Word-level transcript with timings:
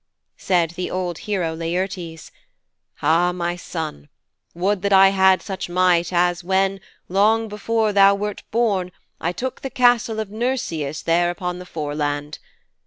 Said 0.39 0.71
the 0.71 0.89
old 0.89 1.19
hero 1.29 1.53
Laertes: 1.53 2.31
'Ah, 3.03 3.31
my 3.31 3.55
son, 3.55 4.09
would 4.55 4.81
that 4.81 4.91
I 4.91 5.09
had 5.09 5.43
such 5.43 5.69
might 5.69 6.11
as 6.11 6.43
when, 6.43 6.81
long 7.07 7.47
before 7.47 7.93
thou 7.93 8.15
wert 8.15 8.41
born, 8.49 8.91
I 9.19 9.31
took 9.31 9.61
the 9.61 9.69
Castle 9.69 10.19
of 10.19 10.29
Nericus 10.31 11.03
there 11.03 11.29
upon 11.29 11.59
the 11.59 11.67
Foreland. 11.67 12.39